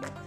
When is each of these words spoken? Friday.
Friday. 0.00 0.23